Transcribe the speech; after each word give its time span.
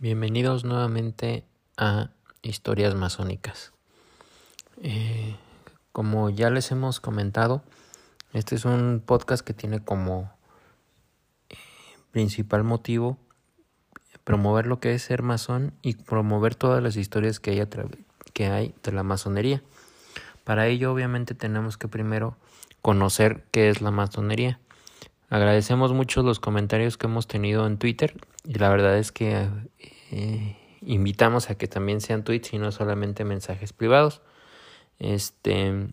Bienvenidos 0.00 0.62
nuevamente 0.62 1.44
a 1.76 2.10
Historias 2.42 2.94
Masónicas. 2.94 3.72
Eh, 4.80 5.34
como 5.90 6.30
ya 6.30 6.50
les 6.50 6.70
hemos 6.70 7.00
comentado, 7.00 7.64
este 8.32 8.54
es 8.54 8.64
un 8.64 9.02
podcast 9.04 9.44
que 9.44 9.54
tiene 9.54 9.80
como 9.80 10.30
eh, 11.50 11.56
principal 12.12 12.62
motivo 12.62 13.18
promover 14.22 14.68
lo 14.68 14.78
que 14.78 14.94
es 14.94 15.02
ser 15.02 15.22
masón 15.22 15.74
y 15.82 15.94
promover 15.94 16.54
todas 16.54 16.80
las 16.80 16.94
historias 16.94 17.40
que 17.40 17.50
hay, 17.50 17.66
que 18.34 18.46
hay 18.46 18.76
de 18.84 18.92
la 18.92 19.02
masonería. 19.02 19.64
Para 20.44 20.68
ello, 20.68 20.92
obviamente, 20.92 21.34
tenemos 21.34 21.76
que 21.76 21.88
primero 21.88 22.36
conocer 22.82 23.46
qué 23.50 23.68
es 23.68 23.82
la 23.82 23.90
masonería. 23.90 24.60
Agradecemos 25.28 25.92
mucho 25.92 26.22
los 26.22 26.38
comentarios 26.38 26.96
que 26.96 27.06
hemos 27.08 27.26
tenido 27.26 27.66
en 27.66 27.78
Twitter 27.78 28.14
y 28.48 28.54
la 28.54 28.70
verdad 28.70 28.96
es 28.96 29.12
que 29.12 29.46
eh, 30.10 30.56
invitamos 30.80 31.50
a 31.50 31.56
que 31.56 31.68
también 31.68 32.00
sean 32.00 32.24
tweets 32.24 32.54
y 32.54 32.58
no 32.58 32.72
solamente 32.72 33.24
mensajes 33.24 33.74
privados. 33.74 34.22
Este 34.98 35.92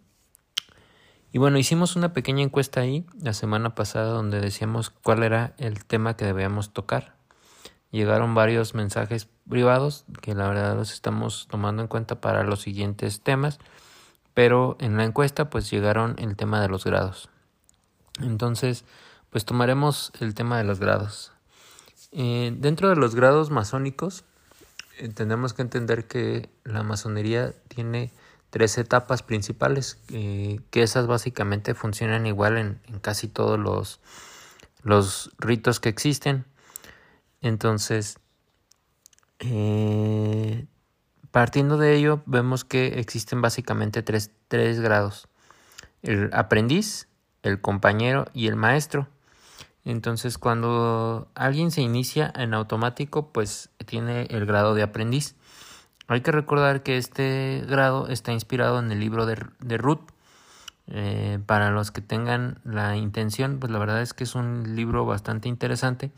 y 1.33 1.37
bueno, 1.37 1.57
hicimos 1.57 1.97
una 1.97 2.13
pequeña 2.13 2.43
encuesta 2.43 2.79
ahí 2.79 3.05
la 3.21 3.33
semana 3.33 3.75
pasada 3.75 4.07
donde 4.07 4.39
decíamos 4.39 4.89
cuál 4.89 5.21
era 5.21 5.53
el 5.57 5.83
tema 5.83 6.15
que 6.15 6.23
debíamos 6.23 6.71
tocar. 6.71 7.17
Llegaron 7.91 8.35
varios 8.35 8.73
mensajes 8.73 9.27
privados 9.49 10.05
que 10.21 10.33
la 10.33 10.47
verdad 10.47 10.77
los 10.77 10.93
estamos 10.93 11.49
tomando 11.51 11.81
en 11.81 11.89
cuenta 11.89 12.21
para 12.21 12.45
los 12.45 12.61
siguientes 12.61 13.19
temas, 13.19 13.59
pero 14.33 14.77
en 14.79 14.95
la 14.95 15.03
encuesta 15.03 15.49
pues 15.49 15.69
llegaron 15.69 16.15
el 16.19 16.37
tema 16.37 16.61
de 16.61 16.69
los 16.69 16.85
grados. 16.85 17.27
Entonces, 18.21 18.85
pues 19.29 19.43
tomaremos 19.43 20.13
el 20.21 20.35
tema 20.35 20.57
de 20.57 20.63
los 20.63 20.79
grados. 20.79 21.34
Eh, 22.17 22.53
dentro 22.57 22.87
de 22.87 22.95
los 22.95 23.13
grados 23.13 23.51
masónicos, 23.51 24.23
eh, 24.99 25.09
tenemos 25.09 25.53
que 25.53 25.63
entender 25.63 26.07
que 26.07 26.49
la 26.63 26.81
masonería 26.81 27.53
tiene 27.67 28.13
tres 28.51 28.77
etapas 28.77 29.21
principales, 29.21 29.99
eh, 30.13 30.61
que 30.71 30.81
esas 30.81 31.07
básicamente 31.07 31.73
funcionan 31.73 32.25
igual 32.25 32.57
en, 32.57 32.79
casi 33.01 33.27
todos 33.27 33.59
los, 33.59 33.99
los, 34.81 35.33
ritos 35.39 35.81
que 35.81 35.89
existen. 35.89 36.45
Entonces, 37.41 38.17
partiendo 41.31 41.77
de 41.77 41.95
ello, 41.95 42.23
vemos 42.25 42.63
que 42.63 42.97
existen 42.99 43.41
básicamente 43.41 44.03
tres, 44.03 44.31
tres 44.47 44.79
grados. 44.79 45.27
El 46.01 46.29
aprendiz, 46.33 47.09
el 47.43 47.59
compañero 47.59 48.27
y 48.33 48.47
el 48.47 48.55
maestro. 48.55 49.09
Entonces, 49.85 50.39
cuando 50.39 51.29
alguien 51.35 51.69
se 51.69 51.81
inicia 51.81 52.33
en 52.35 52.55
automático, 52.55 53.31
pues 53.31 53.69
tiene 53.85 54.23
el 54.31 54.47
grado 54.47 54.73
de 54.73 54.81
aprendiz. 54.81 55.35
Hay 56.07 56.21
que 56.21 56.31
recordar 56.31 56.81
que 56.81 56.97
este 56.97 57.63
grado 57.67 58.07
está 58.07 58.33
inspirado 58.33 58.79
en 58.79 58.91
el 58.91 58.99
libro 58.99 59.27
de, 59.27 59.77
Ruth. 59.77 60.01
Eh, 60.87 61.39
para 61.45 61.71
los 61.71 61.91
que 61.91 62.01
tengan 62.01 62.59
la 62.63 62.95
intención, 62.97 63.59
pues 63.59 63.71
la 63.71 63.79
verdad 63.79 64.01
es 64.01 64.13
que 64.13 64.23
es 64.23 64.35
un 64.35 64.75
libro 64.75 65.05
bastante 65.05 65.49
interesante 65.49 66.11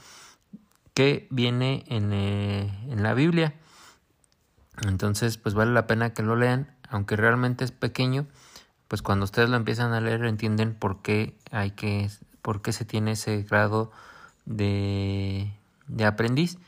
que 0.93 1.27
viene 1.29 1.83
en, 1.87 2.11
eh, 2.13 2.69
en 2.89 3.03
la 3.03 3.13
Biblia. 3.13 3.53
Entonces, 4.87 5.37
pues 5.37 5.55
vale 5.55 5.71
la 5.71 5.87
pena 5.87 6.13
que 6.13 6.23
lo 6.23 6.35
lean, 6.35 6.75
aunque 6.89 7.15
realmente 7.15 7.65
es 7.65 7.71
pequeño, 7.71 8.27
pues 8.87 9.01
cuando 9.01 9.25
ustedes 9.25 9.49
lo 9.49 9.57
empiezan 9.57 9.93
a 9.93 10.01
leer 10.01 10.23
entienden 10.25 10.73
por 10.73 11.01
qué 11.01 11.37
hay 11.51 11.71
que 11.71 12.09
por 12.47 12.61
qué 12.61 12.71
se 12.71 12.85
tiene 12.85 13.11
ese 13.11 13.43
grado 13.43 13.91
de, 14.45 15.51
de 15.87 16.05
aprendiz. 16.05 16.59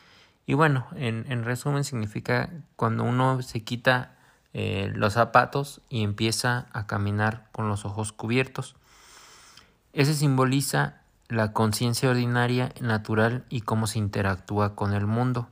Y 0.45 0.53
bueno, 0.53 0.85
en, 0.97 1.25
en, 1.31 1.45
resumen 1.45 1.85
significa 1.85 2.49
cuando 2.75 3.05
uno 3.05 3.41
se 3.43 3.63
quita 3.63 4.17
eh, 4.51 4.91
los 4.93 5.13
zapatos 5.13 5.79
y 5.87 6.03
empieza 6.03 6.67
a 6.73 6.85
caminar 6.85 7.47
con 7.53 7.69
los 7.69 7.85
ojos 7.85 8.11
cubiertos. 8.11 8.75
Ese 9.93 10.15
simboliza 10.15 10.97
la 11.29 11.53
conciencia 11.53 12.09
ordinaria, 12.09 12.73
natural 12.81 13.45
y 13.47 13.61
cómo 13.61 13.87
se 13.87 13.99
interactúa 13.99 14.75
con 14.75 14.91
el 14.91 15.07
mundo. 15.07 15.47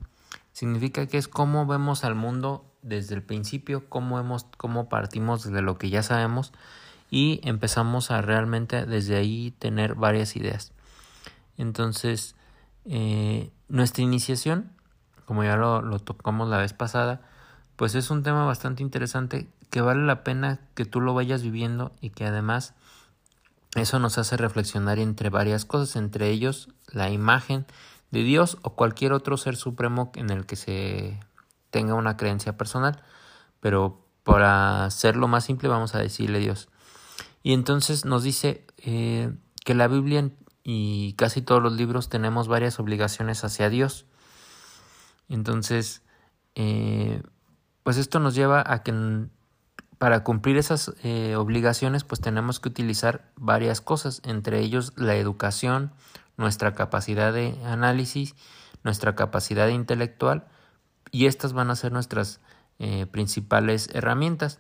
Significa 0.52 1.08
que 1.08 1.20
es 1.20 1.30
cómo 1.30 1.66
vemos 1.66 2.04
al 2.04 2.16
mundo 2.16 2.66
desde 2.82 3.16
el 3.16 3.24
principio, 3.24 3.88
cómo, 3.88 4.20
hemos, 4.20 4.46
cómo 4.58 4.90
partimos 4.90 5.50
de 5.50 5.62
lo 5.62 5.78
que 5.78 5.90
ya 5.90 6.04
sabemos 6.04 6.52
y 7.10 7.40
empezamos 7.44 8.12
a 8.12 8.22
realmente 8.22 8.86
desde 8.86 9.16
ahí 9.16 9.52
tener 9.60 9.96
varias 9.96 10.36
ideas. 10.36 10.72
Entonces, 11.58 12.36
eh, 12.86 13.52
nuestra 13.68 14.04
iniciación, 14.04 14.72
como 15.26 15.44
ya 15.44 15.56
lo, 15.56 15.82
lo 15.82 16.00
tocamos 16.00 16.50
la 16.50 16.58
vez 16.58 16.74
pasada, 16.74 17.22
pues 17.76 17.96
es 17.96 18.10
un 18.10 18.24
tema 18.24 18.46
bastante 18.46 18.84
interesante 18.84 19.48
que 19.70 19.82
vale 19.82 20.06
la 20.06 20.24
pena 20.24 20.60
que 20.74 20.86
tú 20.86 21.02
lo 21.02 21.14
vayas 21.14 21.44
viviendo 21.44 21.92
y 22.02 22.10
que 22.12 22.26
además 22.26 22.74
eso 23.76 24.00
nos 24.00 24.18
hace 24.18 24.38
reflexionar 24.38 25.00
entre 25.00 25.30
varias 25.30 25.66
cosas, 25.66 25.96
entre 25.96 26.30
ellos 26.30 26.70
la 26.92 27.10
imagen 27.10 27.66
de 28.12 28.24
Dios 28.24 28.58
o 28.62 28.72
cualquier 28.72 29.14
otro 29.14 29.38
ser 29.38 29.56
supremo 29.56 30.12
en 30.16 30.30
el 30.30 30.46
que 30.46 30.56
se 30.56 31.20
tenga 31.70 31.94
una 31.94 32.18
creencia 32.18 32.58
personal, 32.58 33.04
pero 33.60 34.02
para 34.24 34.86
hacerlo 34.86 35.28
más 35.28 35.46
simple 35.46 35.70
vamos 35.70 35.96
a 35.96 36.00
decirle 36.00 36.40
Dios. 36.40 36.70
Y 37.48 37.54
entonces 37.54 38.04
nos 38.04 38.24
dice 38.24 38.66
eh, 38.80 39.32
que 39.64 39.74
la 39.74 39.88
Biblia 39.88 40.32
y 40.66 41.14
casi 41.14 41.42
todos 41.42 41.64
los 41.64 41.72
libros 41.72 42.10
tenemos 42.10 42.50
varias 42.50 42.78
obligaciones 42.78 43.42
hacia 43.46 43.70
Dios. 43.70 44.06
Entonces, 45.30 46.02
eh, 46.56 47.24
pues 47.84 47.96
esto 47.96 48.20
nos 48.20 48.36
lleva 48.36 48.62
a 48.68 48.84
que 48.84 48.94
para 49.98 50.26
cumplir 50.26 50.58
esas 50.58 50.94
eh, 51.04 51.38
obligaciones, 51.38 52.04
pues 52.04 52.20
tenemos 52.20 52.60
que 52.60 52.68
utilizar 52.68 53.32
varias 53.38 53.80
cosas, 53.80 54.22
entre 54.26 54.60
ellos 54.60 54.92
la 54.98 55.16
educación, 55.16 55.94
nuestra 56.36 56.76
capacidad 56.76 57.32
de 57.32 57.58
análisis, 57.64 58.36
nuestra 58.84 59.16
capacidad 59.16 59.70
intelectual, 59.70 60.50
y 61.12 61.28
estas 61.28 61.54
van 61.54 61.72
a 61.72 61.78
ser 61.78 61.94
nuestras 61.94 62.42
principales 63.12 63.90
herramientas. 63.94 64.60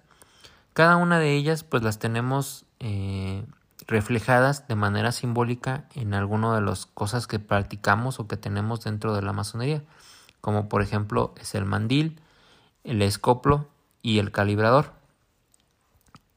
Cada 0.72 0.96
una 0.96 1.19
de 1.19 1.36
ellas 1.36 1.66
pues 1.66 1.84
las 1.84 2.00
tenemos 2.00 2.66
eh, 2.79 3.45
reflejadas 3.88 4.67
de 4.67 4.75
manera 4.75 5.11
simbólica 5.11 5.85
en 5.95 6.13
alguna 6.13 6.55
de 6.55 6.61
las 6.61 6.85
cosas 6.85 7.27
que 7.27 7.39
practicamos 7.39 8.19
o 8.19 8.27
que 8.27 8.38
tenemos 8.38 8.83
dentro 8.83 9.15
de 9.15 9.21
la 9.21 9.33
masonería, 9.33 9.83
como 10.41 10.69
por 10.69 10.81
ejemplo 10.81 11.33
es 11.39 11.55
el 11.55 11.65
mandil, 11.65 12.19
el 12.83 13.01
escoplo 13.01 13.67
y 14.01 14.19
el 14.19 14.31
calibrador, 14.31 14.93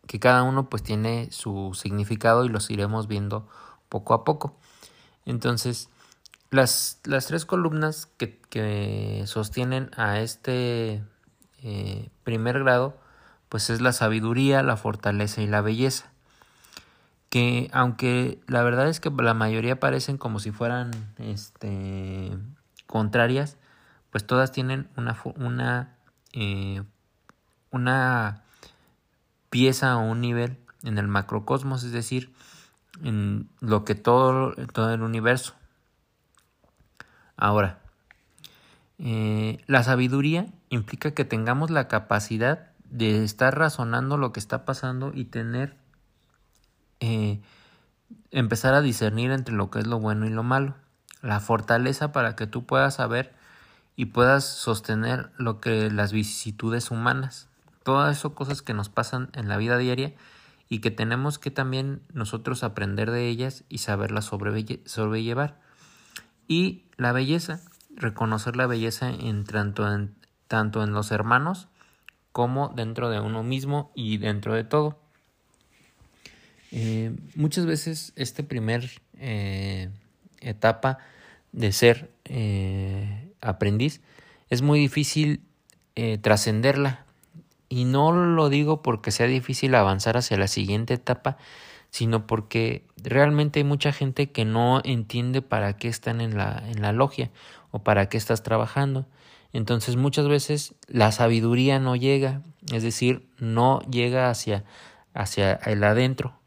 que 0.06 0.18
cada 0.18 0.42
uno 0.42 0.68
pues 0.68 0.82
tiene 0.82 1.28
su 1.30 1.72
significado 1.74 2.44
y 2.44 2.48
los 2.48 2.70
iremos 2.70 3.06
viendo 3.06 3.48
poco 3.88 4.14
a 4.14 4.24
poco. 4.24 4.56
Entonces, 5.24 5.88
las, 6.50 7.00
las 7.04 7.26
tres 7.26 7.44
columnas 7.44 8.08
que, 8.16 8.40
sostienen 9.26 9.90
a 9.96 10.18
este 10.18 11.04
eh, 11.62 12.08
primer 12.24 12.58
grado 12.58 12.98
pues 13.48 13.70
es 13.70 13.80
la 13.80 13.92
sabiduría, 13.92 14.62
la 14.62 14.76
fortaleza 14.76 15.42
y 15.42 15.46
la 15.46 15.60
belleza. 15.60 16.10
Que 17.30 17.70
aunque 17.72 18.40
la 18.46 18.62
verdad 18.62 18.88
es 18.88 19.00
que 19.00 19.10
la 19.10 19.34
mayoría 19.34 19.80
parecen 19.80 20.18
como 20.18 20.40
si 20.40 20.50
fueran 20.50 20.90
este, 21.18 22.36
contrarias, 22.86 23.56
pues 24.10 24.26
todas 24.26 24.52
tienen 24.52 24.88
una, 24.96 25.16
una, 25.36 25.96
eh, 26.32 26.82
una 27.70 28.42
pieza 29.48 29.96
o 29.96 30.02
un 30.02 30.20
nivel 30.20 30.58
en 30.82 30.98
el 30.98 31.08
macrocosmos, 31.08 31.84
es 31.84 31.92
decir, 31.92 32.32
en 33.02 33.48
lo 33.60 33.84
que 33.84 33.94
todo, 33.94 34.54
todo 34.72 34.92
el 34.92 35.02
universo. 35.02 35.54
Ahora, 37.36 37.78
eh, 38.98 39.62
la 39.66 39.82
sabiduría 39.82 40.46
implica 40.68 41.12
que 41.12 41.24
tengamos 41.24 41.70
la 41.70 41.88
capacidad 41.88 42.70
de 42.90 43.24
estar 43.24 43.56
razonando 43.56 44.16
lo 44.18 44.32
que 44.32 44.40
está 44.40 44.64
pasando 44.64 45.12
y 45.14 45.24
tener, 45.24 45.76
eh, 47.00 47.40
empezar 48.30 48.74
a 48.74 48.82
discernir 48.82 49.30
entre 49.30 49.54
lo 49.54 49.70
que 49.70 49.80
es 49.80 49.86
lo 49.86 49.98
bueno 49.98 50.26
y 50.26 50.30
lo 50.30 50.42
malo. 50.42 50.74
La 51.22 51.40
fortaleza 51.40 52.12
para 52.12 52.36
que 52.36 52.46
tú 52.46 52.64
puedas 52.64 52.94
saber 52.94 53.34
y 53.96 54.06
puedas 54.06 54.44
sostener 54.44 55.30
lo 55.36 55.60
que 55.60 55.90
las 55.90 56.12
vicisitudes 56.12 56.90
humanas. 56.90 57.48
Todas 57.82 58.18
esas 58.18 58.32
cosas 58.32 58.62
que 58.62 58.74
nos 58.74 58.88
pasan 58.88 59.30
en 59.34 59.48
la 59.48 59.56
vida 59.56 59.76
diaria 59.76 60.14
y 60.68 60.78
que 60.78 60.90
tenemos 60.90 61.38
que 61.38 61.50
también 61.50 62.00
nosotros 62.12 62.62
aprender 62.62 63.10
de 63.10 63.28
ellas 63.28 63.64
y 63.68 63.78
saberlas 63.78 64.24
sobrellevar. 64.24 65.60
Y 66.46 66.84
la 66.96 67.12
belleza, 67.12 67.60
reconocer 67.94 68.56
la 68.56 68.66
belleza 68.66 69.10
en 69.10 69.44
tanto 69.44 69.92
en, 69.92 70.14
tanto 70.46 70.82
en 70.82 70.92
los 70.92 71.10
hermanos 71.10 71.68
como 72.32 72.68
dentro 72.68 73.10
de 73.10 73.20
uno 73.20 73.42
mismo 73.42 73.90
y 73.94 74.18
dentro 74.18 74.54
de 74.54 74.64
todo. 74.64 74.98
Eh, 76.72 77.12
muchas 77.34 77.66
veces 77.66 78.12
este 78.16 78.42
primer 78.42 78.90
eh, 79.18 79.88
etapa 80.40 80.98
de 81.52 81.72
ser 81.72 82.10
eh, 82.24 83.28
aprendiz 83.40 84.00
es 84.48 84.62
muy 84.62 84.78
difícil 84.78 85.42
eh, 85.94 86.18
trascenderla. 86.18 87.04
Y 87.68 87.84
no 87.84 88.12
lo 88.12 88.48
digo 88.48 88.82
porque 88.82 89.12
sea 89.12 89.26
difícil 89.26 89.74
avanzar 89.76 90.16
hacia 90.16 90.36
la 90.36 90.48
siguiente 90.48 90.94
etapa, 90.94 91.36
sino 91.90 92.26
porque 92.26 92.84
realmente 92.96 93.60
hay 93.60 93.64
mucha 93.64 93.92
gente 93.92 94.30
que 94.32 94.44
no 94.44 94.80
entiende 94.84 95.40
para 95.40 95.76
qué 95.76 95.86
están 95.86 96.20
en 96.20 96.36
la, 96.36 96.64
en 96.68 96.82
la 96.82 96.92
logia 96.92 97.30
o 97.70 97.78
para 97.84 98.08
qué 98.08 98.16
estás 98.16 98.42
trabajando. 98.42 99.06
Entonces 99.52 99.94
muchas 99.96 100.26
veces 100.26 100.74
la 100.88 101.12
sabiduría 101.12 101.78
no 101.78 101.94
llega, 101.94 102.42
es 102.72 102.82
decir, 102.82 103.28
no 103.38 103.80
llega 103.82 104.30
hacia, 104.30 104.64
hacia 105.14 105.52
el 105.52 105.84
adentro. 105.84 106.39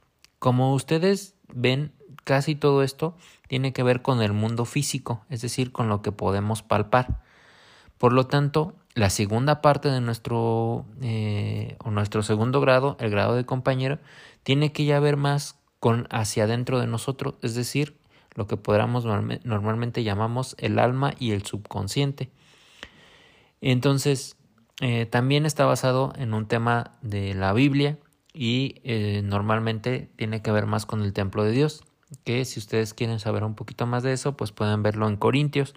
Como 0.44 0.74
ustedes 0.74 1.38
ven, 1.54 1.94
casi 2.26 2.54
todo 2.54 2.84
esto 2.84 3.16
tiene 3.48 3.72
que 3.72 3.82
ver 3.82 4.02
con 4.02 4.22
el 4.22 4.34
mundo 4.34 4.66
físico, 4.66 5.24
es 5.30 5.42
decir, 5.42 5.72
con 5.72 5.88
lo 5.88 6.02
que 6.02 6.12
podemos 6.12 6.64
palpar. 6.64 7.22
Por 7.98 8.12
lo 8.12 8.28
tanto, 8.28 8.76
la 8.94 9.10
segunda 9.10 9.62
parte 9.62 9.88
de 9.88 10.02
nuestro 10.02 10.86
eh, 11.02 11.78
o 11.80 11.92
nuestro 11.92 12.24
segundo 12.24 12.60
grado, 12.60 12.98
el 13.00 13.10
grado 13.10 13.36
de 13.36 13.46
compañero, 13.46 14.00
tiene 14.44 14.74
que 14.74 14.84
ya 14.84 15.00
ver 15.00 15.16
más 15.16 15.58
con 15.80 16.10
hacia 16.12 16.44
adentro 16.44 16.78
de 16.82 16.88
nosotros, 16.88 17.36
es 17.42 17.56
decir, 17.56 17.96
lo 18.36 18.46
que 18.46 18.58
podríamos 18.58 19.06
normalmente 19.06 20.04
llamamos 20.04 20.58
el 20.60 20.78
alma 20.78 21.14
y 21.20 21.32
el 21.32 21.46
subconsciente. 21.46 22.32
Entonces, 23.62 24.36
eh, 24.82 25.06
también 25.06 25.46
está 25.46 25.64
basado 25.64 26.12
en 26.18 26.34
un 26.34 26.50
tema 26.50 26.92
de 27.02 27.34
la 27.34 27.54
Biblia 27.54 27.98
y 28.34 28.82
eh, 28.84 29.22
normalmente 29.24 30.10
tiene 30.16 30.42
que 30.42 30.52
ver 30.52 30.66
más 30.66 30.86
con 30.86 31.02
el 31.02 31.14
templo 31.14 31.44
de 31.44 31.52
Dios, 31.52 31.84
que 32.24 32.46
si 32.46 32.60
ustedes 32.60 32.94
quieren 32.94 33.20
saber 33.20 33.44
un 33.44 33.56
poquito 33.56 33.86
más 33.86 34.04
de 34.04 34.14
eso, 34.14 34.36
pues 34.36 34.52
pueden 34.52 34.84
verlo 34.84 35.08
en 35.08 35.18
Corintios. 35.18 35.74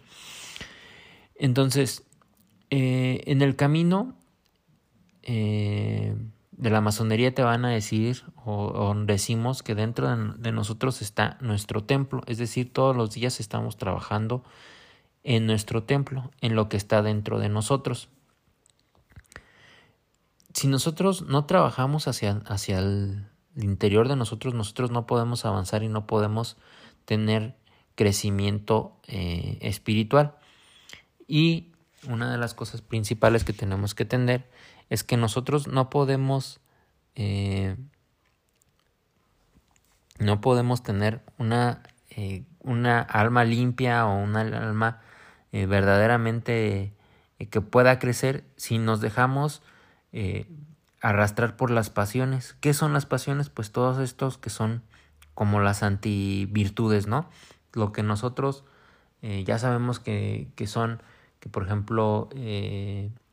Entonces, 1.35 2.05
eh, 2.70 3.23
en 3.26 3.43
el 3.43 3.56
camino 3.56 4.14
de 6.56 6.70
la 6.70 6.81
masonería 6.81 7.35
te 7.35 7.43
van 7.43 7.64
a 7.64 7.70
decir 7.70 8.23
o, 8.44 8.94
decimos 9.06 9.62
que 9.62 9.75
dentro 9.75 10.35
de, 10.38 10.53
nosotros 10.53 11.03
está 11.03 11.37
nuestro 11.41 11.85
templo, 11.85 12.23
es 12.26 12.38
decir, 12.38 12.73
todos 12.73 12.97
los 12.97 13.12
días 13.12 13.41
estamos 13.41 13.76
trabajando 13.76 14.44
en 15.25 15.47
nuestro 15.47 15.82
templo, 15.82 16.31
en 16.41 16.55
lo 16.55 16.69
que 16.69 16.76
está 16.76 17.03
dentro 17.03 17.38
de 17.38 17.49
nosotros. 17.49 18.08
Si 20.56 20.69
nosotros 20.69 21.20
no 21.20 21.44
trabajamos 21.44 22.08
hacia, 22.08 22.41
hacia 22.47 22.79
el 22.79 23.26
interior 23.56 24.08
de 24.08 24.17
nosotros, 24.17 24.55
nosotros 24.55 24.91
no 24.91 25.06
podemos 25.06 25.44
avanzar 25.44 25.82
y 25.82 25.91
no 25.91 26.06
podemos 26.06 26.56
tener 27.05 27.58
crecimiento 27.94 28.99
eh, 29.06 29.58
espiritual. 29.61 30.35
Y 31.29 31.73
una 32.08 32.32
de 32.32 32.38
las 32.38 32.55
cosas 32.55 32.81
principales 32.81 33.44
que 33.44 33.53
tenemos 33.53 33.94
que 33.94 34.06
tener 34.06 34.49
es 34.88 35.05
que 35.05 35.19
nosotros 35.19 35.67
no 35.67 35.91
podemos 35.91 36.58
eh, 37.17 37.76
no 40.19 40.41
podemos 40.41 40.82
tener 40.82 41.20
una, 41.37 41.82
eh, 42.08 42.44
una 42.61 43.03
alma 43.03 43.44
limpia 43.44 44.06
o 44.06 44.23
una 44.23 44.41
alma 44.41 45.03
verdaderamente 45.53 46.94
que 47.50 47.61
pueda 47.61 47.99
crecer 47.99 48.44
si 48.56 48.79
nos 48.79 49.03
dejamos 49.03 49.62
arrastrar 51.00 51.56
por 51.56 51.70
las 51.70 51.90
pasiones. 51.90 52.56
¿Qué 52.60 52.74
son 52.74 52.92
las 52.92 53.06
pasiones? 53.06 53.50
Pues 53.50 53.72
todos 53.72 53.98
estos 53.98 54.38
que 54.38 54.50
son 54.50 54.82
como 55.34 55.60
las 55.60 55.82
antivirtudes, 55.82 57.06
¿no? 57.06 57.28
Lo 57.72 57.92
que 57.92 58.02
nosotros 58.02 58.64
ya 59.20 59.58
sabemos 59.58 59.98
que, 59.98 60.48
que, 60.54 60.66
son, 60.66 61.02
que 61.40 61.48
por 61.48 61.64
ejemplo, 61.64 62.28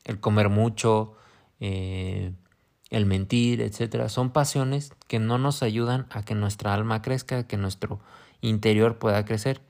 el 0.04 0.20
comer 0.20 0.50
mucho, 0.50 1.16
eh, 1.60 2.34
el 2.90 3.06
mentir, 3.06 3.62
etcétera, 3.62 4.10
son 4.10 4.32
pasiones 4.32 4.94
que 5.08 5.20
no 5.20 5.38
nos 5.38 5.64
ayudan 5.64 6.06
a 6.12 6.24
que 6.24 6.36
nuestra 6.36 6.74
alma 6.74 7.02
crezca, 7.02 7.48
que 7.48 7.58
nuestro 7.58 8.00
interior 8.42 9.00
pueda 9.00 9.26
crecer. 9.26 9.62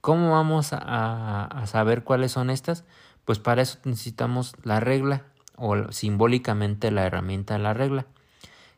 ¿Cómo 0.00 0.32
vamos 0.32 0.68
a, 0.72 1.64
saber 1.66 2.04
cuáles 2.04 2.32
son 2.32 2.50
estas? 2.50 2.84
Pues 3.24 3.38
para 3.38 3.62
eso 3.62 3.78
necesitamos 3.84 4.54
la 4.62 4.78
regla 4.78 5.24
o 5.58 5.92
simbólicamente 5.92 6.90
la 6.90 7.04
herramienta 7.04 7.54
de 7.54 7.60
la 7.60 7.74
regla, 7.74 8.06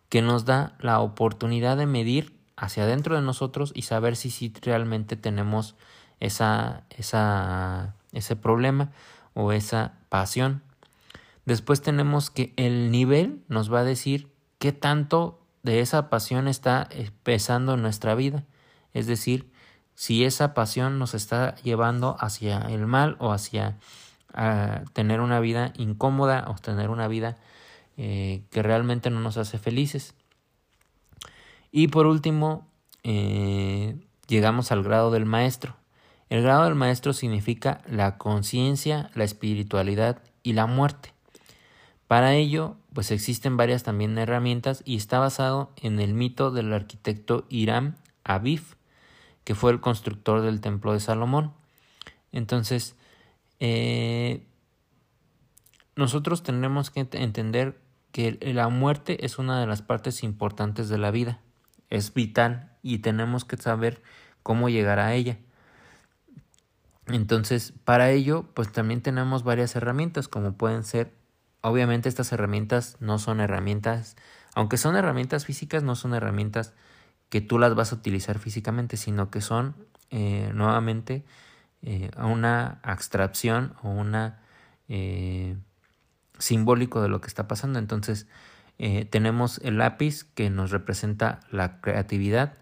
que 0.08 0.22
nos 0.22 0.44
da 0.44 0.76
la 0.80 1.00
oportunidad 1.00 1.76
de 1.76 1.86
medir 1.86 2.34
hacia 2.56 2.82
adentro 2.82 3.16
de 3.16 3.22
nosotros 3.22 3.72
y 3.74 3.82
saber 3.82 4.16
si, 4.16 4.30
si 4.30 4.52
realmente 4.62 5.16
tenemos 5.16 5.76
esa, 6.18 6.84
esa, 6.90 7.94
ese 8.12 8.36
problema 8.36 8.90
o 9.34 9.52
esa 9.52 9.94
pasión 10.08 10.62
Después 11.50 11.82
tenemos 11.82 12.30
que 12.30 12.52
el 12.56 12.90
nivel 12.90 13.42
nos 13.48 13.72
va 13.72 13.80
a 13.80 13.84
decir 13.84 14.32
qué 14.58 14.70
tanto 14.70 15.40
de 15.64 15.80
esa 15.80 16.08
pasión 16.08 16.48
está 16.48 16.86
eh, 16.90 17.10
pesando 17.24 17.74
en 17.74 17.82
nuestra 17.82 18.14
vida. 18.14 18.44
Es 18.92 19.08
decir, 19.08 19.50
si 19.96 20.24
esa 20.24 20.54
pasión 20.54 20.98
nos 21.00 21.14
está 21.14 21.56
llevando 21.56 22.16
hacia 22.20 22.58
el 22.68 22.86
mal 22.86 23.16
o 23.18 23.32
hacia 23.32 23.78
ah, 24.34 24.82
tener 24.92 25.20
una 25.20 25.40
vida 25.40 25.72
incómoda 25.76 26.46
o 26.48 26.54
tener 26.54 26.90
una 26.90 27.08
vida 27.08 27.36
eh, 27.96 28.44
que 28.50 28.62
realmente 28.62 29.10
no 29.10 29.20
nos 29.20 29.36
hace 29.36 29.58
felices. 29.58 30.14
Y 31.72 31.88
por 31.88 32.06
último, 32.06 32.66
eh, 33.02 33.96
llegamos 34.26 34.72
al 34.72 34.82
grado 34.82 35.10
del 35.10 35.26
maestro. 35.26 35.76
El 36.28 36.42
grado 36.42 36.64
del 36.64 36.74
maestro 36.74 37.12
significa 37.12 37.82
la 37.88 38.16
conciencia, 38.16 39.10
la 39.14 39.24
espiritualidad 39.24 40.22
y 40.42 40.52
la 40.52 40.66
muerte. 40.66 41.12
Para 42.06 42.34
ello, 42.34 42.76
pues 42.92 43.10
existen 43.10 43.56
varias 43.56 43.82
también 43.82 44.18
herramientas 44.18 44.82
y 44.84 44.96
está 44.96 45.18
basado 45.18 45.70
en 45.76 46.00
el 46.00 46.14
mito 46.14 46.50
del 46.50 46.72
arquitecto 46.72 47.46
Hiram 47.48 47.96
Abif, 48.24 48.74
que 49.44 49.54
fue 49.54 49.72
el 49.72 49.80
constructor 49.80 50.40
del 50.40 50.60
templo 50.60 50.92
de 50.92 51.00
Salomón. 51.00 51.52
Entonces, 52.32 52.96
eh, 53.60 54.46
nosotros 55.96 56.42
tendremos 56.42 56.90
que 56.90 57.06
entender 57.12 57.80
que 58.12 58.38
la 58.52 58.68
muerte 58.68 59.24
es 59.24 59.38
una 59.38 59.60
de 59.60 59.66
las 59.66 59.82
partes 59.82 60.22
importantes 60.24 60.88
de 60.88 60.98
la 60.98 61.10
vida, 61.10 61.40
es 61.90 62.12
vital 62.12 62.72
y 62.82 62.98
tenemos 62.98 63.44
que 63.44 63.56
saber 63.56 64.02
cómo 64.42 64.68
llegar 64.68 64.98
a 64.98 65.14
ella. 65.14 65.38
Entonces, 67.06 67.72
para 67.84 68.10
ello, 68.10 68.46
pues 68.54 68.72
también 68.72 69.02
tenemos 69.02 69.44
varias 69.44 69.76
herramientas, 69.76 70.28
como 70.28 70.54
pueden 70.54 70.84
ser 70.84 71.12
Obviamente 71.62 72.08
estas 72.08 72.32
herramientas 72.32 72.96
no 73.00 73.18
son 73.18 73.40
herramientas, 73.40 74.16
aunque 74.54 74.78
son 74.78 74.96
herramientas 74.96 75.44
físicas, 75.44 75.82
no 75.82 75.94
son 75.94 76.14
herramientas 76.14 76.72
que 77.28 77.40
tú 77.40 77.58
las 77.58 77.74
vas 77.74 77.92
a 77.92 77.96
utilizar 77.96 78.38
físicamente, 78.38 78.96
sino 78.96 79.30
que 79.30 79.40
son 79.40 79.76
eh, 80.10 80.50
nuevamente 80.54 81.24
eh, 81.82 82.10
una 82.16 82.78
abstracción 82.82 83.74
o 83.82 83.90
una 83.90 84.40
eh, 84.88 85.56
simbólico 86.38 87.02
de 87.02 87.08
lo 87.08 87.20
que 87.20 87.28
está 87.28 87.48
pasando. 87.48 87.78
Entonces 87.78 88.26
tenemos 89.10 89.60
el 89.62 89.76
lápiz 89.76 90.24
que 90.24 90.48
nos 90.48 90.70
representa 90.70 91.40
la 91.50 91.82
creatividad, 91.82 92.54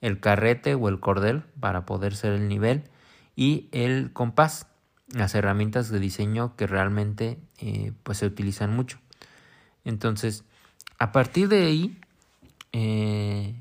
el 0.00 0.18
carrete 0.18 0.74
o 0.74 0.88
el 0.88 0.98
cordel 0.98 1.44
para 1.60 1.86
poder 1.86 2.16
ser 2.16 2.32
el 2.32 2.48
nivel 2.48 2.82
y 3.36 3.68
el 3.70 4.12
compás 4.12 4.66
las 5.12 5.34
herramientas 5.34 5.90
de 5.90 5.98
diseño 5.98 6.56
que 6.56 6.66
realmente 6.66 7.38
eh, 7.58 7.92
pues 8.02 8.18
se 8.18 8.26
utilizan 8.26 8.74
mucho. 8.74 8.98
Entonces, 9.84 10.44
a 10.98 11.12
partir 11.12 11.48
de 11.48 11.64
ahí, 11.64 12.00
eh, 12.72 13.54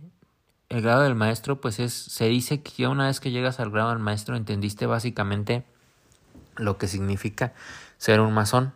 el 0.69 0.81
grado 0.81 1.01
del 1.01 1.15
maestro, 1.15 1.59
pues 1.59 1.79
es, 1.79 1.93
se 1.93 2.25
dice 2.25 2.61
que 2.61 2.87
una 2.87 3.07
vez 3.07 3.19
que 3.19 3.31
llegas 3.31 3.59
al 3.59 3.71
grado 3.71 3.89
del 3.89 3.99
maestro 3.99 4.35
entendiste 4.35 4.85
básicamente 4.85 5.65
lo 6.55 6.77
que 6.77 6.87
significa 6.87 7.53
ser 7.97 8.21
un 8.21 8.33
masón. 8.33 8.73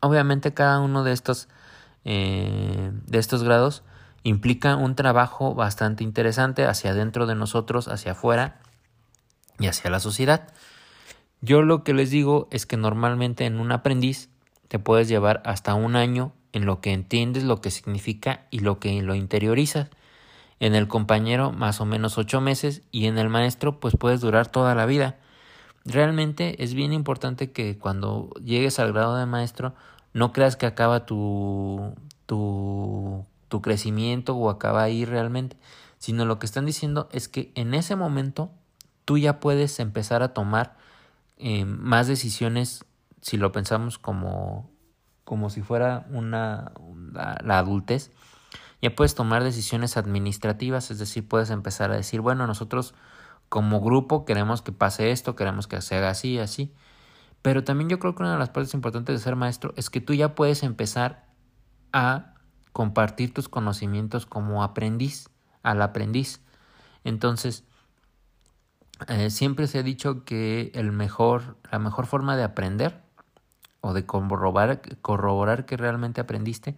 Obviamente 0.00 0.52
cada 0.52 0.80
uno 0.80 1.02
de 1.02 1.12
estos, 1.12 1.48
eh, 2.04 2.92
de 3.06 3.18
estos 3.18 3.42
grados 3.42 3.82
implica 4.22 4.76
un 4.76 4.94
trabajo 4.96 5.54
bastante 5.54 6.04
interesante 6.04 6.66
hacia 6.66 6.90
adentro 6.90 7.26
de 7.26 7.34
nosotros, 7.34 7.88
hacia 7.88 8.12
afuera 8.12 8.60
y 9.58 9.66
hacia 9.66 9.90
la 9.90 10.00
sociedad. 10.00 10.52
Yo 11.40 11.62
lo 11.62 11.84
que 11.84 11.94
les 11.94 12.10
digo 12.10 12.48
es 12.50 12.66
que 12.66 12.76
normalmente 12.76 13.46
en 13.46 13.60
un 13.60 13.72
aprendiz 13.72 14.28
te 14.68 14.78
puedes 14.78 15.08
llevar 15.08 15.42
hasta 15.44 15.74
un 15.74 15.96
año 15.96 16.32
en 16.52 16.66
lo 16.66 16.80
que 16.80 16.92
entiendes 16.92 17.44
lo 17.44 17.60
que 17.60 17.70
significa 17.70 18.46
y 18.50 18.60
lo 18.60 18.78
que 18.78 19.00
lo 19.02 19.14
interiorizas. 19.14 19.88
En 20.64 20.74
el 20.74 20.88
compañero 20.88 21.52
más 21.52 21.82
o 21.82 21.84
menos 21.84 22.16
ocho 22.16 22.40
meses 22.40 22.80
y 22.90 23.04
en 23.04 23.18
el 23.18 23.28
maestro 23.28 23.80
pues 23.80 23.94
puedes 23.98 24.22
durar 24.22 24.46
toda 24.46 24.74
la 24.74 24.86
vida. 24.86 25.18
Realmente 25.84 26.64
es 26.64 26.72
bien 26.72 26.94
importante 26.94 27.52
que 27.52 27.76
cuando 27.76 28.30
llegues 28.42 28.78
al 28.78 28.94
grado 28.94 29.14
de 29.16 29.26
maestro 29.26 29.74
no 30.14 30.32
creas 30.32 30.56
que 30.56 30.64
acaba 30.64 31.04
tu, 31.04 31.94
tu, 32.24 33.26
tu 33.48 33.60
crecimiento 33.60 34.34
o 34.36 34.48
acaba 34.48 34.82
ahí 34.82 35.04
realmente, 35.04 35.58
sino 35.98 36.24
lo 36.24 36.38
que 36.38 36.46
están 36.46 36.64
diciendo 36.64 37.10
es 37.12 37.28
que 37.28 37.52
en 37.56 37.74
ese 37.74 37.94
momento 37.94 38.50
tú 39.04 39.18
ya 39.18 39.40
puedes 39.40 39.78
empezar 39.80 40.22
a 40.22 40.32
tomar 40.32 40.78
eh, 41.36 41.66
más 41.66 42.06
decisiones 42.06 42.86
si 43.20 43.36
lo 43.36 43.52
pensamos 43.52 43.98
como, 43.98 44.70
como 45.24 45.50
si 45.50 45.60
fuera 45.60 46.06
una, 46.08 46.72
la 47.12 47.58
adultez, 47.58 48.12
ya 48.84 48.94
puedes 48.94 49.14
tomar 49.14 49.42
decisiones 49.42 49.96
administrativas, 49.96 50.90
es 50.90 50.98
decir, 50.98 51.26
puedes 51.26 51.48
empezar 51.48 51.90
a 51.90 51.96
decir, 51.96 52.20
bueno, 52.20 52.46
nosotros 52.46 52.94
como 53.48 53.80
grupo 53.80 54.26
queremos 54.26 54.60
que 54.60 54.72
pase 54.72 55.10
esto, 55.10 55.34
queremos 55.34 55.66
que 55.66 55.80
se 55.80 55.96
haga 55.96 56.10
así, 56.10 56.38
así. 56.38 56.74
Pero 57.40 57.64
también 57.64 57.88
yo 57.88 57.98
creo 57.98 58.14
que 58.14 58.22
una 58.22 58.32
de 58.32 58.38
las 58.38 58.50
partes 58.50 58.74
importantes 58.74 59.18
de 59.18 59.24
ser 59.24 59.36
maestro 59.36 59.72
es 59.78 59.88
que 59.88 60.02
tú 60.02 60.12
ya 60.12 60.34
puedes 60.34 60.62
empezar 60.62 61.24
a 61.94 62.34
compartir 62.74 63.32
tus 63.32 63.48
conocimientos 63.48 64.26
como 64.26 64.62
aprendiz, 64.62 65.30
al 65.62 65.80
aprendiz. 65.80 66.42
Entonces, 67.04 67.64
eh, 69.08 69.30
siempre 69.30 69.66
se 69.66 69.78
ha 69.78 69.82
dicho 69.82 70.26
que 70.26 70.72
el 70.74 70.92
mejor, 70.92 71.56
la 71.72 71.78
mejor 71.78 72.04
forma 72.04 72.36
de 72.36 72.42
aprender 72.42 73.00
o 73.80 73.94
de 73.94 74.04
corroborar, 74.04 74.82
corroborar 75.00 75.64
que 75.64 75.78
realmente 75.78 76.20
aprendiste 76.20 76.76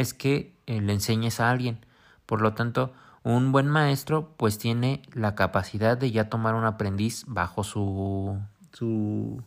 es 0.00 0.14
que 0.14 0.56
eh, 0.66 0.80
le 0.80 0.92
enseñes 0.92 1.40
a 1.40 1.50
alguien. 1.50 1.84
Por 2.26 2.40
lo 2.40 2.54
tanto, 2.54 2.92
un 3.22 3.52
buen 3.52 3.68
maestro 3.68 4.34
pues 4.36 4.58
tiene 4.58 5.02
la 5.12 5.34
capacidad 5.34 5.98
de 5.98 6.10
ya 6.10 6.28
tomar 6.28 6.54
un 6.54 6.64
aprendiz 6.64 7.24
bajo 7.26 7.64
su, 7.64 8.38
su, 8.72 9.42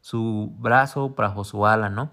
su 0.00 0.52
brazo, 0.58 1.10
bajo 1.10 1.44
su 1.44 1.66
ala, 1.66 1.90
¿no? 1.90 2.10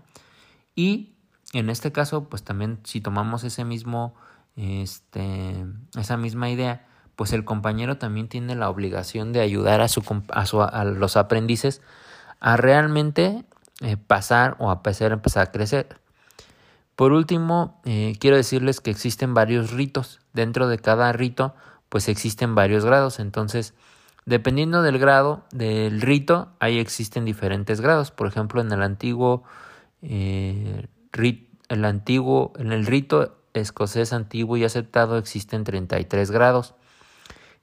Y 0.75 1.16
en 1.54 1.70
este 1.70 1.92
caso, 1.92 2.28
pues 2.28 2.44
también 2.44 2.80
si 2.84 3.02
tomamos 3.02 3.44
ese 3.44 3.64
mismo, 3.64 4.16
este, 4.56 5.66
esa 5.98 6.18
misma 6.18 6.50
idea, 6.50 6.88
pues 7.16 7.32
el 7.32 7.46
compañero 7.46 7.98
también 7.98 8.28
tiene 8.28 8.56
la 8.56 8.70
obligación 8.70 9.32
de 9.32 9.40
ayudar 9.40 9.80
a, 9.80 9.88
su, 9.88 10.04
a, 10.30 10.66
a 10.66 10.84
los 10.84 11.16
aprendices 11.16 11.82
a 12.42 12.58
realmente 12.58 13.46
eh, 13.82 13.98
pasar 13.98 14.56
o 14.60 14.70
a 14.70 14.74
empezar, 14.74 15.12
a 15.12 15.16
empezar 15.16 15.48
a 15.48 15.52
crecer. 15.52 16.04
Por 16.96 17.12
último, 17.12 17.82
eh, 17.84 18.16
quiero 18.20 18.38
decirles 18.38 18.80
que 18.80 18.92
existen 18.92 19.34
varios 19.34 19.72
ritos. 19.72 20.22
Dentro 20.34 20.68
de 20.68 20.80
cada 20.80 21.12
rito, 21.12 21.54
pues 21.90 22.08
existen 22.08 22.56
varios 22.56 22.86
grados. 22.86 23.20
Entonces, 23.20 23.74
dependiendo 24.25 24.82
del 24.82 24.98
grado 24.98 25.44
del 25.52 26.02
rito, 26.02 26.54
ahí 26.60 26.80
existen 26.80 27.25
diferentes 27.25 27.82
grados. 27.82 28.12
Por 28.12 28.28
ejemplo, 28.28 28.62
en 28.62 28.72
el 28.72 28.82
antiguo, 28.82 29.44
eh, 30.02 30.88
el 31.68 31.86
antiguo, 31.86 32.54
en 32.58 32.72
el 32.72 32.86
rito 32.86 33.38
escocés 33.54 34.14
antiguo 34.14 34.56
y 34.58 34.64
aceptado 34.64 35.18
existen 35.18 35.64
33 35.66 36.32
grados. 36.32 36.75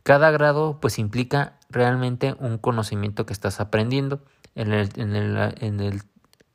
Cada 0.02 0.30
grado, 0.30 0.78
pues, 0.80 0.98
implica 0.98 1.58
realmente 1.70 2.34
un 2.38 2.58
conocimiento 2.58 3.24
que 3.24 3.32
estás 3.32 3.60
aprendiendo. 3.60 4.20
En 4.54 4.72
el, 4.72 4.90
en 4.96 5.16
el, 5.16 5.54
en 5.60 5.80
el, 5.80 6.02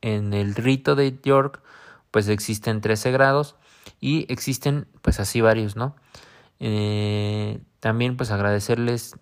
en 0.00 0.32
el 0.32 0.54
rito 0.54 0.94
de 0.94 1.18
York, 1.24 1.60
pues 2.18 2.26
existen 2.26 2.80
13 2.80 3.12
grados 3.12 3.54
y 4.00 4.26
existen 4.28 4.88
pues 5.02 5.20
así 5.20 5.40
varios, 5.40 5.76
¿no? 5.76 5.94
Eh, 6.58 7.60
también 7.78 8.16
pues 8.16 8.32
agradecerles 8.32 9.14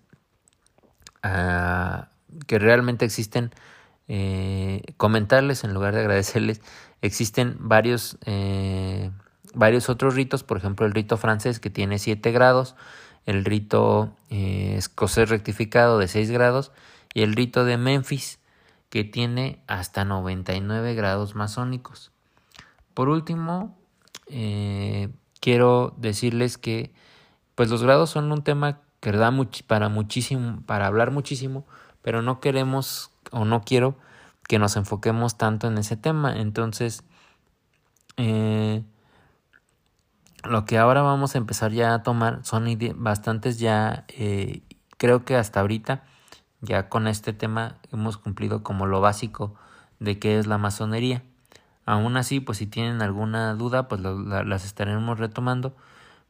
a, 1.21 2.09
que 2.47 2.57
realmente 2.57 3.05
existen, 3.05 3.51
eh, 4.07 4.81
comentarles 4.97 5.63
en 5.63 5.75
lugar 5.75 5.93
de 5.93 5.99
agradecerles, 5.99 6.59
existen 7.03 7.57
varios, 7.59 8.17
eh, 8.25 9.11
varios 9.53 9.89
otros 9.89 10.15
ritos, 10.15 10.43
por 10.43 10.57
ejemplo 10.57 10.87
el 10.87 10.93
rito 10.93 11.17
francés 11.17 11.59
que 11.59 11.69
tiene 11.69 11.99
7 11.99 12.31
grados, 12.31 12.75
el 13.27 13.45
rito 13.45 14.17
escocés 14.31 15.29
rectificado 15.29 15.99
de 15.99 16.07
6 16.07 16.31
grados 16.31 16.71
y 17.13 17.21
el 17.21 17.35
rito 17.35 17.63
de 17.63 17.77
Memphis 17.77 18.39
que 18.89 19.03
tiene 19.03 19.61
hasta 19.67 20.03
99 20.03 20.95
grados 20.95 21.35
masónicos. 21.35 22.11
Por 22.97 23.09
último, 23.09 23.77
eh, 24.25 25.09
quiero 25.39 25.93
decirles 25.97 26.57
que 26.57 26.95
pues 27.53 27.69
los 27.69 27.83
grados 27.83 28.09
son 28.09 28.31
un 28.31 28.43
tema 28.43 28.81
que 29.01 29.11
da 29.11 29.31
para 29.67 29.87
muchísimo, 29.87 30.63
para 30.65 30.87
hablar 30.87 31.11
muchísimo, 31.11 31.67
pero 32.01 32.23
no 32.23 32.39
queremos 32.39 33.11
o 33.31 33.45
no 33.45 33.61
quiero 33.61 33.99
que 34.47 34.57
nos 34.57 34.77
enfoquemos 34.77 35.37
tanto 35.37 35.67
en 35.67 35.77
ese 35.77 35.95
tema. 35.95 36.37
Entonces, 36.37 37.03
eh, 38.17 38.81
lo 40.43 40.65
que 40.65 40.79
ahora 40.79 41.03
vamos 41.03 41.35
a 41.35 41.37
empezar 41.37 41.73
ya 41.73 41.93
a 41.93 42.01
tomar 42.01 42.43
son 42.45 42.65
bastantes 42.95 43.59
ya, 43.59 44.05
eh, 44.07 44.63
creo 44.97 45.23
que 45.23 45.35
hasta 45.35 45.59
ahorita, 45.59 46.03
ya 46.61 46.89
con 46.89 47.05
este 47.05 47.31
tema 47.31 47.77
hemos 47.91 48.17
cumplido 48.17 48.63
como 48.63 48.87
lo 48.87 49.01
básico 49.01 49.53
de 49.99 50.17
qué 50.17 50.39
es 50.39 50.47
la 50.47 50.57
masonería. 50.57 51.21
Aún 51.87 52.17
así, 52.17 52.41
pues 52.41 52.57
si 52.57 52.67
tienen 52.67 53.01
alguna 53.01 53.53
duda, 53.53 53.87
pues 53.87 54.01
las 54.01 54.65
estaremos 54.65 55.17
retomando, 55.17 55.73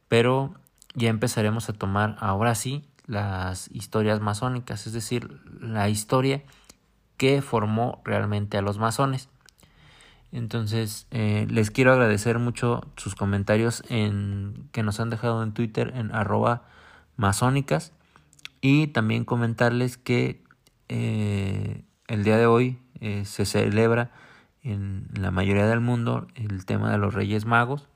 pero 0.06 0.54
ya 0.94 1.08
empezaremos 1.08 1.68
a 1.68 1.72
tomar 1.72 2.16
ahora 2.20 2.54
sí 2.54 2.88
las 3.06 3.68
historias 3.72 4.20
masónicas, 4.20 4.86
es 4.86 4.92
decir, 4.92 5.40
la 5.60 5.88
historia 5.88 6.44
que 7.16 7.42
formó 7.42 8.00
realmente 8.04 8.56
a 8.56 8.62
los 8.62 8.78
masones. 8.78 9.30
Entonces, 10.30 11.08
eh, 11.10 11.48
les 11.50 11.72
quiero 11.72 11.92
agradecer 11.92 12.38
mucho 12.38 12.86
sus 12.96 13.16
comentarios 13.16 13.82
en, 13.88 14.68
que 14.70 14.84
nos 14.84 15.00
han 15.00 15.10
dejado 15.10 15.42
en 15.42 15.54
Twitter 15.54 15.92
en 15.96 16.14
arroba 16.14 16.68
masónicas 17.16 17.92
y 18.60 18.86
también 18.86 19.24
comentarles 19.24 19.96
que 19.96 20.44
eh, 20.88 21.82
el 22.06 22.22
día 22.22 22.36
de 22.36 22.46
hoy 22.46 22.78
eh, 23.00 23.24
se 23.24 23.44
celebra 23.44 24.12
en 24.68 25.08
la 25.14 25.30
mayoría 25.30 25.66
del 25.66 25.80
mundo 25.80 26.26
el 26.34 26.66
tema 26.66 26.92
de 26.92 26.98
los 26.98 27.14
Reyes 27.14 27.46
Magos. 27.46 27.88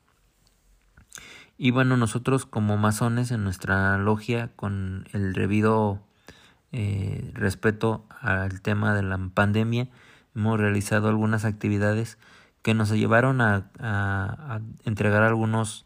Y 1.59 1.71
bueno, 1.71 1.97
nosotros 1.97 2.47
como 2.47 2.79
masones 2.79 3.31
en 3.31 3.45
nuestra 3.45 3.99
logia, 3.99 4.50
con 4.57 5.07
el 5.12 5.35
debido 5.35 6.02
eh, 6.73 7.31
respeto 7.35 8.07
al 8.21 8.62
tema 8.62 8.95
de 8.95 9.02
la 9.02 9.19
pandemia, 9.35 9.88
hemos 10.35 10.59
realizado 10.59 11.09
algunas 11.09 11.45
actividades 11.45 12.19
que 12.62 12.75
nos 12.75 12.91
llevaron 12.91 13.43
a, 13.43 14.61
entregar 14.85 15.23
algunos 15.25 15.85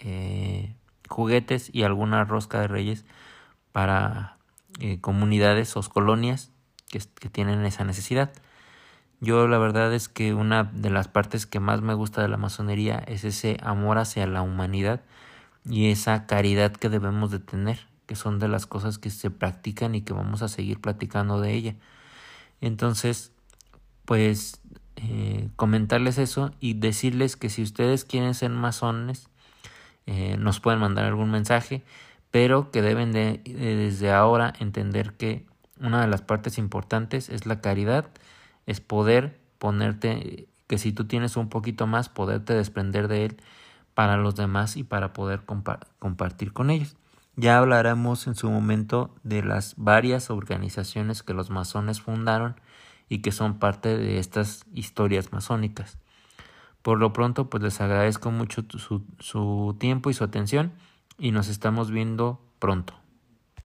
eh, 0.00 0.74
juguetes 1.08 1.70
y 1.72 1.84
alguna 1.84 2.24
rosca 2.24 2.60
de 2.60 2.68
reyes 2.68 3.04
para 3.70 4.36
eh, 4.80 5.00
comunidades 5.00 5.76
o 5.76 5.82
colonias 5.82 6.50
que 6.90 7.28
tienen 7.28 7.64
esa 7.64 7.84
necesidad. 7.84 8.32
Yo 9.24 9.48
la 9.48 9.56
verdad 9.56 9.94
es 9.94 10.10
que 10.10 10.34
una 10.34 10.64
de 10.64 10.90
las 10.90 11.08
partes 11.08 11.46
que 11.46 11.58
más 11.58 11.80
me 11.80 11.94
gusta 11.94 12.20
de 12.20 12.28
la 12.28 12.36
masonería 12.36 12.98
es 13.06 13.24
ese 13.24 13.56
amor 13.62 13.96
hacia 13.96 14.26
la 14.26 14.42
humanidad 14.42 15.00
y 15.64 15.90
esa 15.90 16.26
caridad 16.26 16.72
que 16.72 16.90
debemos 16.90 17.30
de 17.30 17.38
tener, 17.38 17.86
que 18.06 18.16
son 18.16 18.38
de 18.38 18.48
las 18.48 18.66
cosas 18.66 18.98
que 18.98 19.08
se 19.08 19.30
practican 19.30 19.94
y 19.94 20.02
que 20.02 20.12
vamos 20.12 20.42
a 20.42 20.48
seguir 20.48 20.78
platicando 20.78 21.40
de 21.40 21.54
ella. 21.54 21.74
Entonces, 22.60 23.32
pues 24.04 24.60
eh, 24.96 25.48
comentarles 25.56 26.18
eso 26.18 26.52
y 26.60 26.74
decirles 26.74 27.36
que 27.36 27.48
si 27.48 27.62
ustedes 27.62 28.04
quieren 28.04 28.34
ser 28.34 28.50
masones, 28.50 29.30
eh, 30.04 30.36
nos 30.38 30.60
pueden 30.60 30.80
mandar 30.80 31.06
algún 31.06 31.30
mensaje, 31.30 31.82
pero 32.30 32.70
que 32.70 32.82
deben 32.82 33.12
de 33.12 33.40
desde 33.46 34.12
ahora 34.12 34.52
entender 34.60 35.14
que 35.14 35.46
una 35.80 36.02
de 36.02 36.08
las 36.08 36.20
partes 36.20 36.58
importantes 36.58 37.30
es 37.30 37.46
la 37.46 37.62
caridad 37.62 38.10
es 38.66 38.80
poder 38.80 39.40
ponerte, 39.58 40.48
que 40.66 40.78
si 40.78 40.92
tú 40.92 41.06
tienes 41.06 41.36
un 41.36 41.48
poquito 41.48 41.86
más, 41.86 42.08
poderte 42.08 42.54
desprender 42.54 43.08
de 43.08 43.26
él 43.26 43.36
para 43.94 44.16
los 44.16 44.34
demás 44.34 44.76
y 44.76 44.84
para 44.84 45.12
poder 45.12 45.42
compartir 45.98 46.52
con 46.52 46.70
ellos. 46.70 46.96
Ya 47.36 47.58
hablaremos 47.58 48.26
en 48.26 48.34
su 48.34 48.50
momento 48.50 49.14
de 49.24 49.42
las 49.42 49.74
varias 49.76 50.30
organizaciones 50.30 51.22
que 51.22 51.34
los 51.34 51.50
masones 51.50 52.00
fundaron 52.00 52.56
y 53.08 53.18
que 53.18 53.32
son 53.32 53.58
parte 53.58 53.96
de 53.96 54.18
estas 54.18 54.64
historias 54.72 55.32
masónicas. 55.32 55.98
Por 56.82 56.98
lo 56.98 57.12
pronto, 57.12 57.50
pues 57.50 57.62
les 57.62 57.80
agradezco 57.80 58.30
mucho 58.30 58.64
su, 58.68 59.04
su 59.18 59.76
tiempo 59.80 60.10
y 60.10 60.14
su 60.14 60.22
atención 60.22 60.72
y 61.18 61.32
nos 61.32 61.48
estamos 61.48 61.90
viendo 61.90 62.40
pronto. 62.58 63.03